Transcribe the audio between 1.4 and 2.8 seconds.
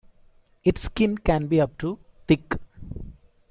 be up to thick.